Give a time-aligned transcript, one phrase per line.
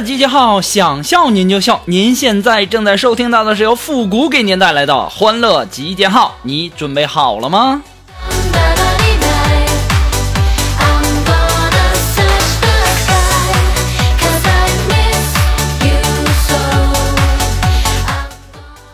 [0.00, 1.80] 集结号，想笑您就笑。
[1.86, 7.82] 您现在正在收听到的是由复古给您带来的欢乐集结号，你准备好了吗？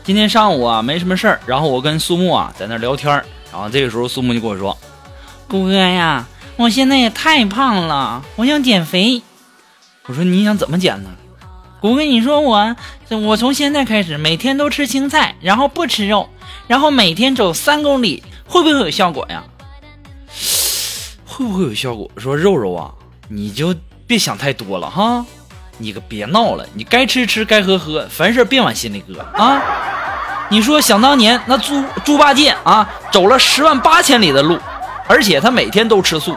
[0.02, 4.76] 今天上午啊，没什么事儿，然后我跟苏木啊在那聊天儿，然后这个时候苏木就跟我说
[5.48, 9.22] ：“谷哥呀，我现在也太胖了，我想减肥。”
[10.06, 11.08] 我说你想怎么减呢？
[11.80, 12.76] 谷哥，你说我，
[13.22, 16.28] 我从现在开始每天都吃青菜，然后不吃肉，
[16.66, 19.42] 然后每天走三公里，会不会有效果呀？
[21.24, 22.10] 会不会有效果？
[22.18, 22.92] 说肉肉啊，
[23.28, 23.74] 你就
[24.06, 25.24] 别想太多了哈，
[25.78, 29.62] 你可别闹了，你该吃吃，该喝喝，凡事别往心里搁啊。
[30.50, 34.58] 你说想当年那猪猪八戒啊，走了十万八千里的路，
[35.08, 36.36] 而且他每天都吃素，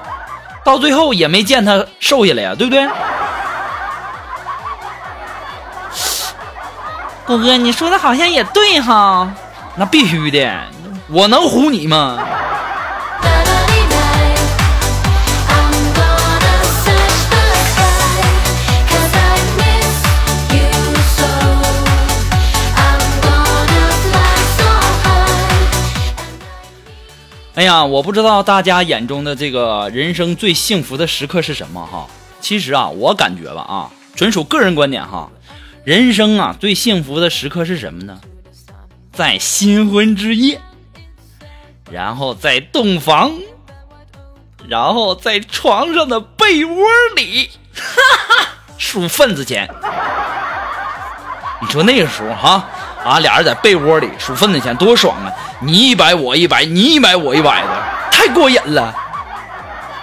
[0.63, 2.87] 到最后也没见他瘦下来呀，对不对？
[7.27, 9.29] 谷哥，你说的好像也对哈。
[9.75, 10.63] 那必须的，
[11.09, 12.17] 我能唬你吗？
[27.55, 32.07] 哎呀，我不知道大家眼中的这个人生最幸福的时刻是什么哈。
[32.39, 35.29] 其实啊，我感觉吧啊，纯属个人观点哈。
[35.87, 38.19] 人生啊，最幸福的时刻是什么呢？
[39.13, 40.59] 在新婚之夜，
[41.89, 43.31] 然后在洞房，
[44.67, 49.73] 然后在床上的被窝里，哈哈，数份子钱。
[51.61, 52.67] 你说那个时候哈，
[53.05, 55.31] 啊，俩人在被窝里数份子钱，多爽啊！
[55.61, 58.93] 你一百我一百，你一百我一百的，太过瘾了。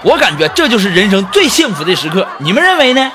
[0.03, 3.13] 我感觉这就是人生最幸福的时刻，你们认为呢？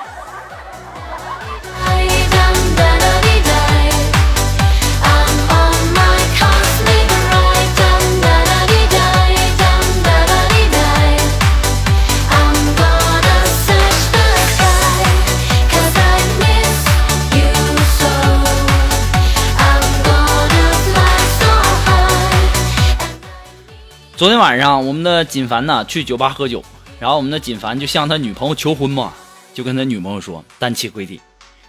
[24.19, 26.61] 昨天晚上，我们的锦凡呢去酒吧喝酒，
[26.99, 29.13] 然后我们的锦凡就向他女朋友求婚嘛，
[29.53, 31.21] 就跟他女朋友说：“单膝跪地，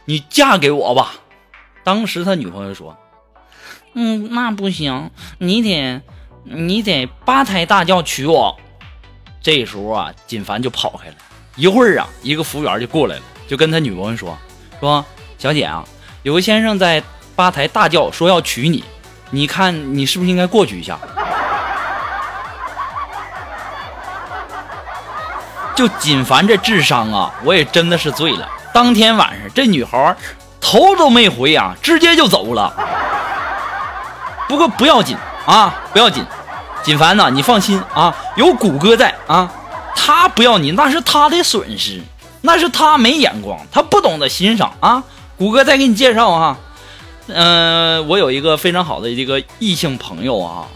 [0.04, 1.14] 你嫁给我吧。”
[1.84, 2.98] 当时他女朋友说
[3.94, 6.02] ：“嗯，那不行，你得
[6.42, 8.58] 你得八抬大轿娶我。”
[9.40, 11.14] 这时候啊，锦凡就跑开了。
[11.54, 14.36] 一会儿啊，一个服务员就过来了，就跟他女朋友说
[14.80, 15.04] ：“说
[15.38, 15.86] 小姐啊，
[16.24, 17.00] 有个先生在
[17.36, 18.82] 八抬大轿说要娶你，
[19.30, 20.98] 你看你是不是应该过去一下？”
[25.74, 28.48] 就锦凡这智商啊，我也真的是醉了。
[28.74, 30.16] 当天晚上，这女孩
[30.60, 32.72] 头都没回啊，直接就走了。
[34.46, 35.16] 不过不要紧
[35.46, 36.24] 啊，不要紧，
[36.82, 39.50] 锦凡呐，你放心啊，有谷歌在啊，
[39.96, 42.02] 他不要你那是他的损失，
[42.42, 45.02] 那是他没眼光，他不懂得欣赏啊。
[45.38, 46.58] 谷歌再给你介绍啊，
[47.28, 50.66] 嗯，我有一个非常好的一个异性朋友啊，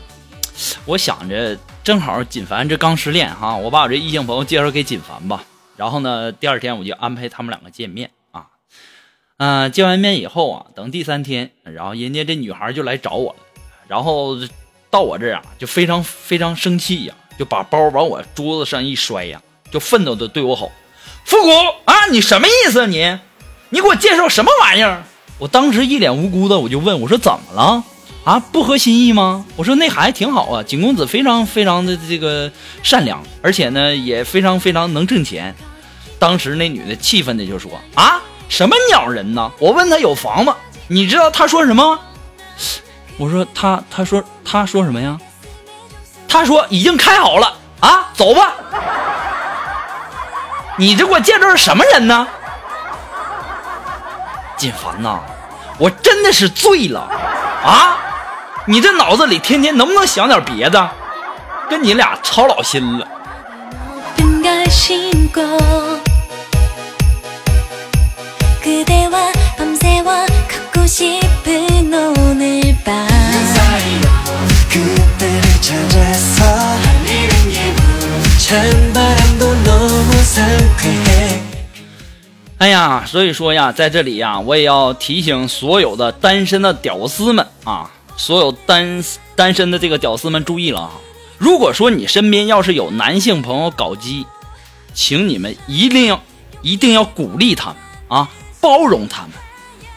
[0.86, 1.58] 我想着。
[1.84, 5.44] 正好锦凡这刚失恋哈，我把我这异性朋友介绍给锦凡吧。
[5.76, 8.46] 然后呢，第二天我就安排他们两个见面啊。
[9.36, 13.38] 嗯，见完面以后啊，等第三天，然后人家这女孩就来找我了。
[13.86, 14.34] 然后
[14.88, 20.72] 到我这儿啊，就非常非常生气呀，就把包往我桌子上一摔呀，就愤怒的对我吼
[21.26, 21.50] ：“复古
[21.84, 22.86] 啊，你什么意思啊？
[22.86, 23.18] 你，
[23.68, 25.04] 你给我介绍什么玩意儿？”
[25.38, 27.84] 我当时一脸无辜的，我就问我说：“怎么了？”
[28.24, 29.44] 啊，不合心意吗？
[29.54, 32.50] 我说那孩子挺好啊，景公子非常非常的这个
[32.82, 35.54] 善良，而且呢也非常非常能挣钱。
[36.18, 39.52] 当时那女的气愤的就说：“啊，什么鸟人呢？
[39.58, 40.56] 我问他有房吗？
[40.88, 42.00] 你知道他说什么吗？
[43.18, 45.18] 我说他他说他说什么呀？
[46.26, 48.54] 他说已经开好了啊，走吧。
[50.78, 52.26] 你这给我见着是什么人呢？
[54.56, 55.20] 锦凡呐，
[55.78, 57.00] 我真的是醉了
[57.62, 57.98] 啊！
[58.66, 60.90] 你这脑子里天天能不能想点别的？
[61.68, 63.06] 跟你俩操老心了。
[82.58, 90.90] 哎呀，所以说呀，在这里呀，我也要提醒所有的单身的屌丝们啊，所有单单身的这个屌丝们注意了啊！
[91.38, 94.26] 如果说你身边要是有男性朋友搞基，
[94.94, 96.22] 请你们一定要
[96.62, 97.76] 一定要鼓励他们
[98.08, 98.28] 啊，
[98.60, 99.32] 包容他们。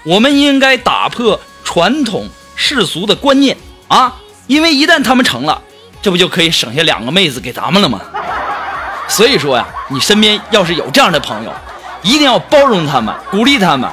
[0.03, 4.15] 我们应该打破传统世俗的观念啊，
[4.47, 5.61] 因为一旦他们成了，
[6.01, 8.01] 这不就可以省下两个妹子给咱们了吗？
[9.07, 11.53] 所以说呀，你身边要是有这样的朋友。
[12.03, 13.89] 一定要包容他们，鼓励他们。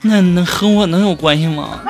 [0.00, 1.80] 那能和我能有关系吗？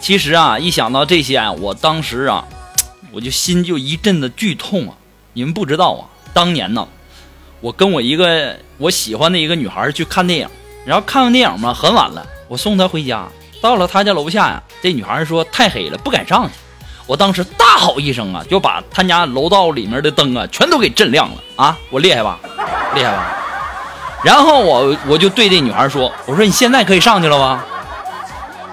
[0.00, 2.44] 其实啊，一想到这些啊，我当时啊，
[3.10, 4.94] 我就心就一阵的剧痛啊。
[5.34, 6.86] 你们不知道啊，当年呢，
[7.60, 10.48] 我跟我一个我喜欢的一个女孩去看电影。
[10.86, 13.26] 然后看完电影嘛，很晚了，我送她回家。
[13.60, 16.52] 到了他家楼下呀，这女孩说太黑了，不敢上去。
[17.06, 21.76] 我当时大吼一声啊，就把他家楼道里面的灯啊全都给震亮了啊！
[21.90, 22.38] 我厉害吧？
[22.94, 23.36] 厉害吧？
[24.24, 27.64] 然后我我就对这女孩说：“我说你现在可以上去了吧？”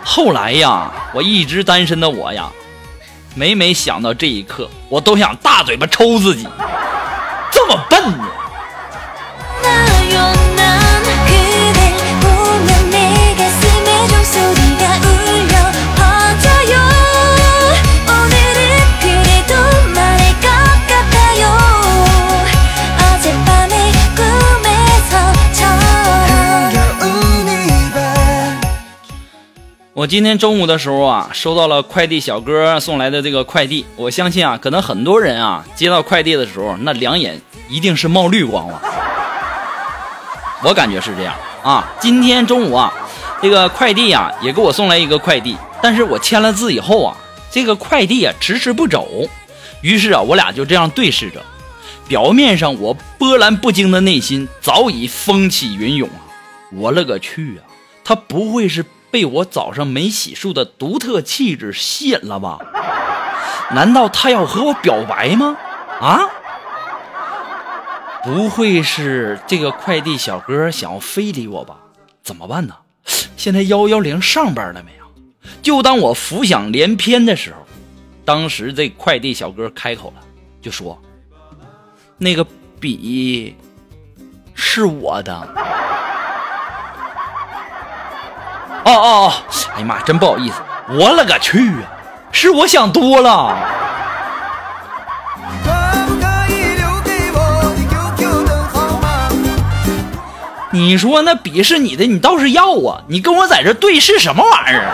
[0.03, 2.49] 后来呀，我一直单身的我呀，
[3.35, 6.47] 每每想到这一刻，我都想大嘴巴抽自己，
[7.51, 8.25] 这么笨呢。
[30.03, 33.85] 我今天中午的时候啊，收到了快递小哥送来的这个快递。
[33.95, 37.39] 我相信啊，可能很多人啊接到快递的时候，那两眼
[37.69, 38.81] 一定是冒绿光了。
[40.61, 41.33] 我感觉是这样
[41.63, 41.89] 啊。
[42.01, 42.93] 今天中午啊，
[43.41, 47.15] 这个快递啊也给我送来一个快递，但是我签了字以后啊，
[47.49, 49.07] 这个快递啊迟迟不走。
[49.79, 51.41] 于是啊，我俩就这样对视着。
[52.09, 56.19] 表面上我波澜不惊的内心早已风起云涌啊！
[56.73, 57.63] 我勒个去啊！
[58.03, 58.85] 他不会是……
[59.13, 62.57] 被我早上没洗漱的独特气质吸引了吧？
[63.69, 65.55] 难道他要和我表白吗？
[66.01, 66.27] 啊？
[68.23, 71.77] 不会是这个快递小哥想要非礼我吧？
[72.23, 72.73] 怎么办呢？
[73.37, 75.03] 现在幺幺零上班了没有？
[75.61, 77.59] 就当我浮想联翩的时候，
[78.25, 80.23] 当时这快递小哥开口了，
[80.59, 80.99] 就说
[82.17, 82.43] ：“那个
[82.79, 83.55] 笔
[84.55, 85.47] 是我的。”
[88.85, 89.33] 哦哦哦！
[89.75, 90.55] 哎呀妈，真不好意思，
[90.89, 91.87] 我勒个去啊！
[92.31, 93.55] 是我想多了。
[100.71, 103.03] 你说那鄙视你的，你倒是要啊！
[103.07, 104.85] 你跟我在这对视什么玩意儿？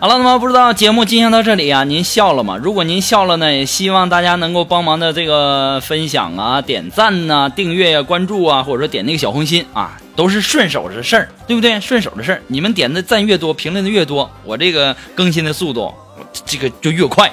[0.00, 2.56] 好了，那么不知道节目进行到这里啊，您笑了吗？
[2.56, 11.78] 如果您笑了呢，也希望大家能够帮忙的这个分享啊、点赞呐、订阅呀、关注啊，或者说点那个小红心啊，都是顺手的事儿，对不对？
[11.82, 15.92] 顺手的事儿，你们点的赞越多，评论的越多，我这个更新的速度
[16.46, 17.30] 这个就越快，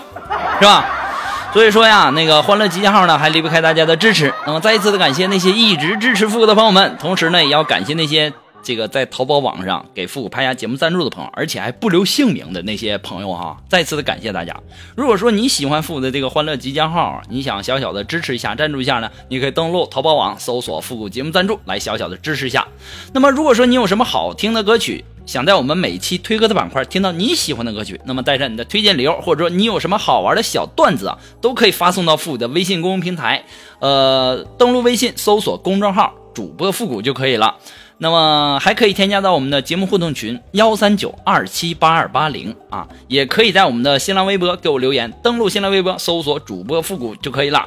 [0.59, 0.85] 是吧？
[1.53, 4.33] 所以说呀，那个欢乐集结号呢，还离不开大家的支持。
[4.45, 8.33] 那么再一次的感谢那些一直支持富哥的朋友们，同时呢，也要感谢那些。
[8.67, 14.53] 这个在淘宝网上给复古拍下节目赞助的朋友，而且还不留姓名的那些朋友哈，再次的感谢大家。
[14.93, 22.67] 如果说你喜欢复古的这个欢乐集结号，你想小小的支持一下、赞助一下呢，你可以登录淘宝网搜索“复古节目赞助”来小小的支持一下。
[23.13, 33.45] 那么如果说你有什么好听的歌曲，想在我们每期推歌的板块听到你喜欢的歌曲，那么带上你的推荐理由，或者说你有什么好玩的小段子啊，都可以发送到复古的微信公众平台，
[33.79, 37.55] 呃，登录微信搜索公众号主播复古就可以了。
[37.99, 47.65] 那么还可以添加到我们的节目互动群幺三九二七八二八零啊，也可以在我们的新浪微博给我留言，登录新浪微博搜索主播复古就可以了。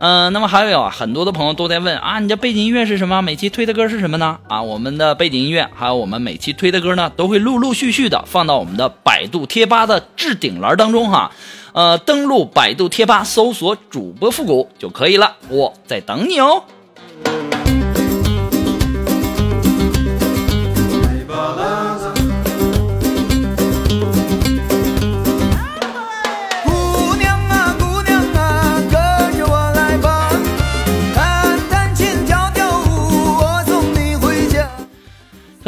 [0.00, 3.20] 嗯，那么还有啊，很多的朋友都在问啊，你的背景音乐是什么？
[3.20, 4.38] 每期推的歌是什么呢？
[4.48, 11.32] 啊，我们的背景音乐还有我们每期推的歌呢，都会陆陆续续的放到我们的百度贴吧的置顶栏当中哈。
[11.72, 16.62] 呃，登录百度贴吧搜索主播复古就可以了，我在等你哦。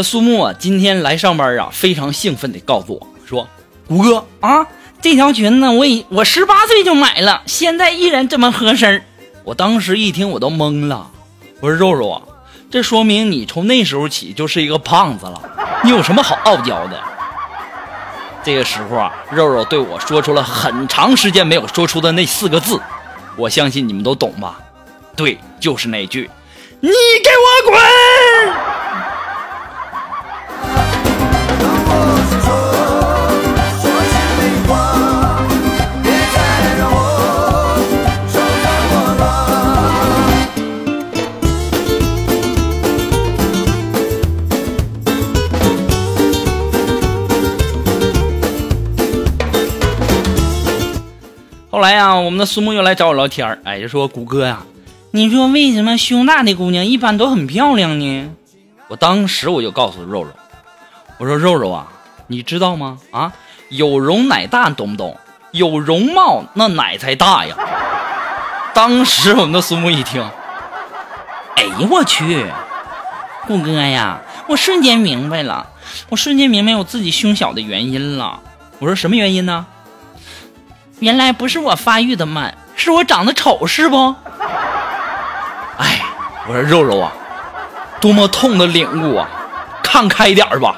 [0.00, 3.46] 这苏木啊，今天来上班啊，非常兴奋地告诉我说
[3.86, 4.66] ：“谷哥啊，
[5.02, 9.04] 这条裙子我已我十八岁就买了，现在依然这么合身。
[9.44, 11.10] 我当时一听我都懵了，
[11.60, 12.22] 我说肉肉啊，
[12.70, 15.42] 这说明你从那时候起就是一个胖子了，
[15.84, 16.98] 你有什么好傲娇的？
[18.42, 22.80] 这个时候啊，肉肉对我说出了很长时间没有说出的那四个字，
[23.36, 24.58] 我相信你们都懂吧？
[25.14, 26.30] 对，就是那句，
[26.80, 27.28] 你给
[27.68, 28.79] 我滚！
[51.72, 54.58] 后来呀、我们的苏木又来找我聊天儿哎，就说谷哥呀、
[55.12, 58.28] 你说为什么胸大的姑娘一般都很漂亮呢？
[58.88, 60.30] 我当时我就告诉肉肉，
[61.18, 61.86] 我说肉肉啊，
[62.26, 62.98] 你知道吗？
[63.12, 63.32] 啊，
[63.68, 65.16] 有容乃大，懂不懂？
[65.52, 67.56] 有容貌那奶才大呀。
[68.74, 70.28] 当时我们的苏木一听，
[71.54, 72.46] 哎呀我去，
[73.46, 75.68] 谷哥呀，我瞬间明白了，
[76.08, 78.40] 我瞬间明白我自己胸小的原因了。
[78.80, 79.66] 我说什么原因呢？
[81.00, 84.14] 原来不是我发育的慢，是我长得丑，是不？
[85.78, 86.02] 哎，
[86.46, 87.10] 我说肉肉啊，
[87.98, 89.26] 多么痛的领悟啊！
[89.82, 90.76] 看开点儿吧。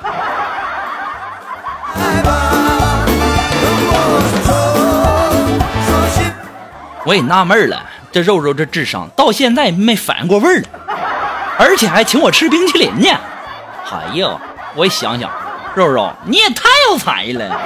[7.05, 7.13] 我。
[7.13, 10.69] 也纳闷了，这肉肉这智商到现在没反应过味儿来，
[11.59, 13.09] 而且还请我吃冰淇淋呢。
[13.91, 14.41] 哎呦，
[14.77, 15.29] 我也想想，
[15.75, 17.61] 肉肉你也太有才了。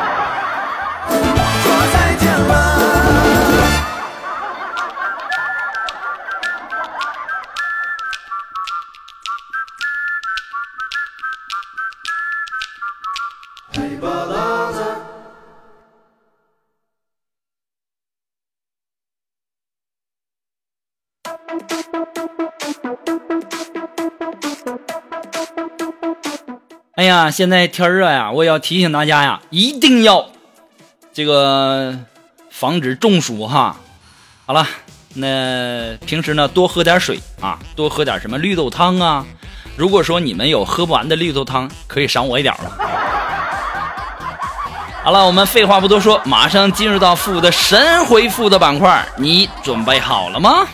[26.96, 30.30] 哎呀，现在天热呀，我也要提醒大家呀，一定要
[31.12, 31.98] 这个
[32.48, 33.76] 防止中暑哈。
[34.46, 34.66] 好了，
[35.14, 39.26] 那平时呢多喝点水啊，多喝点什么绿豆汤啊。
[39.76, 43.15] 如果说你们有喝不完的绿豆汤，可以赏我一点了。
[45.06, 50.66] 好了，我们废话不多说，马上进入到富的神回复的板块，你准备好了吗？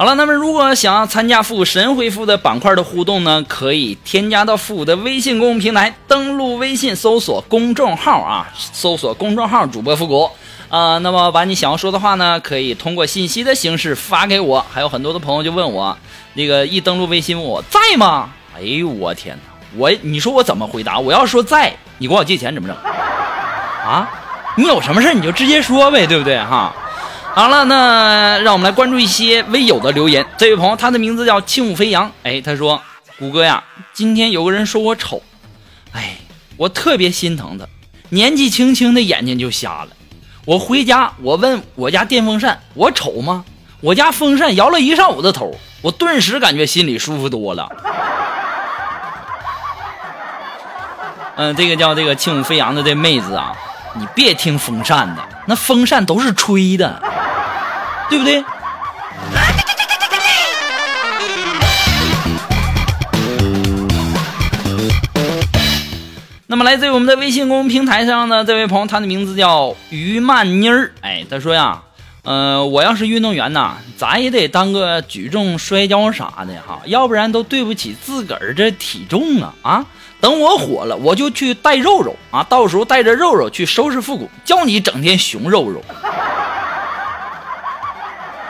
[0.00, 10.30] 好了，那么如果想要参加复古神回复的板块的互动呢，可以添加到复古的微信公众平台，登录微信搜索公众号啊，搜索公众号主播复古。
[10.68, 14.64] 啊、那么把你想要说的话呢，可以通过信息的形式发给我。
[14.72, 15.98] 还有很多的朋友就问我，
[16.34, 18.30] 那个一登录微信问我在吗？
[18.56, 19.52] 哎呦我天哪！
[19.76, 20.96] 我你说我怎么回答？
[21.00, 22.76] 我要说在，你管我借钱怎么整？
[22.76, 24.08] 啊？
[24.56, 26.72] 你有什么事你就直接说呗，对不对哈？
[27.34, 30.26] 好了，那让我们来关注一些微友的留言。
[30.36, 32.10] 这位朋友，他的名字叫轻舞飞扬。
[32.24, 32.82] 哎，他说
[33.16, 35.22] ：“谷歌呀，今天有个人说我丑，
[35.92, 36.16] 哎，
[36.56, 37.64] 我特别心疼他，
[38.08, 39.88] 年纪轻轻的眼睛就瞎了。
[40.44, 43.44] 我回家，我问我家电风扇，我丑吗？
[43.80, 47.68] 我家风扇摇了一上午的头，我顿时感觉心里舒服多了。
[51.36, 53.52] 嗯，这个叫这个轻舞飞扬的这妹子啊，
[53.94, 57.00] 你别听风扇的，那风扇都是吹的。”
[58.08, 58.42] 对不对？
[66.50, 70.90] 那么来自于我们的微信公众平台上呢，这位朋友，他的名字叫于曼妮儿。
[71.02, 71.82] 哎，他说呀，
[72.22, 79.84] 呃，我要是运动员呐，咋也得当个举重、摔跤啥的哈，要不然都对不起自个儿这体重啊啊！
[80.20, 85.84] 等我火了，我就去带肉肉啊，到时候带着肉肉去收拾复古，叫你整天熊肉肉。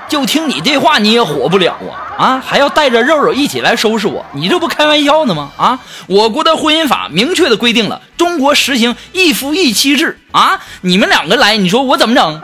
[0.09, 1.77] 就听你这话，你也火不了
[2.19, 2.43] 啊啊！
[2.45, 5.51] 还要带着肉肉一起来收拾我，你这不开玩笑呢吗？
[5.57, 5.79] 啊！
[6.07, 10.59] 我国的婚姻法明确的规定了，中国实行一夫一妻制啊！
[10.81, 12.41] 你们两个来，你说我怎么整？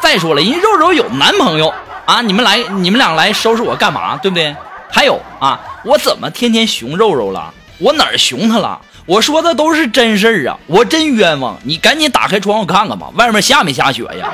[0.00, 1.72] 再说了，人肉肉有男朋友
[2.04, 4.16] 啊，你们来，你们俩来收拾我干嘛？
[4.18, 4.54] 对不对？
[4.92, 7.52] 还有啊，我怎么天天熊肉肉了？
[7.78, 8.78] 我哪儿熊他了？
[9.06, 10.58] 我说的都是真事儿啊！
[10.66, 14.28] 我真冤枉，你赶紧打开窗户看看吧，外面下没下雪呀？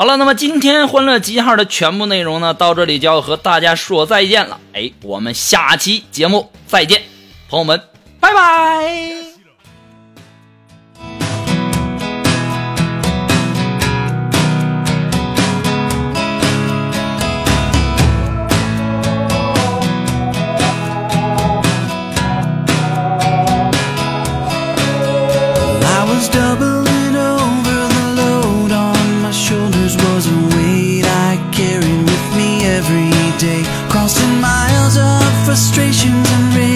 [0.00, 4.58] 好了，那么今天欢乐集结号的全部内容呢，到这里就要和大家说再见了。
[4.72, 7.02] 哎，我们下期节目再见，
[7.50, 7.78] 朋友们，
[8.18, 9.19] 拜拜。
[35.50, 36.69] frustrations and rage.